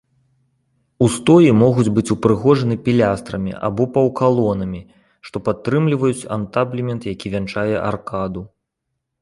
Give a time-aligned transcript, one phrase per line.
[1.07, 4.81] Устоі могуць быць упрыгожаны пілястрамі або паўкалонамі,
[5.29, 8.41] што падтрымліваюць антаблемент, які вянчае аркаду.